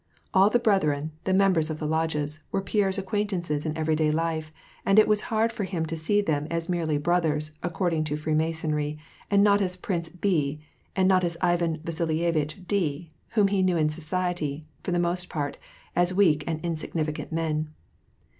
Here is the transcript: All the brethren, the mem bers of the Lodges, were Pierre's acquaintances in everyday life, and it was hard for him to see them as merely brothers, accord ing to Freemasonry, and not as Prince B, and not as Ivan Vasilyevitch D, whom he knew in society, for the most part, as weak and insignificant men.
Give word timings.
All 0.33 0.49
the 0.49 0.57
brethren, 0.57 1.11
the 1.25 1.31
mem 1.35 1.53
bers 1.53 1.69
of 1.69 1.77
the 1.77 1.85
Lodges, 1.85 2.39
were 2.51 2.63
Pierre's 2.63 2.97
acquaintances 2.97 3.67
in 3.67 3.77
everyday 3.77 4.09
life, 4.09 4.51
and 4.83 4.97
it 4.97 5.07
was 5.07 5.21
hard 5.29 5.51
for 5.51 5.63
him 5.63 5.85
to 5.85 5.95
see 5.95 6.21
them 6.23 6.47
as 6.49 6.67
merely 6.67 6.97
brothers, 6.97 7.51
accord 7.61 7.93
ing 7.93 8.03
to 8.05 8.17
Freemasonry, 8.17 8.97
and 9.29 9.43
not 9.43 9.61
as 9.61 9.75
Prince 9.75 10.09
B, 10.09 10.59
and 10.95 11.07
not 11.07 11.23
as 11.23 11.37
Ivan 11.39 11.81
Vasilyevitch 11.83 12.65
D, 12.67 13.09
whom 13.33 13.49
he 13.49 13.61
knew 13.61 13.77
in 13.77 13.91
society, 13.91 14.65
for 14.81 14.91
the 14.91 14.97
most 14.97 15.29
part, 15.29 15.59
as 15.95 16.15
weak 16.15 16.43
and 16.47 16.59
insignificant 16.65 17.31
men. 17.31 17.69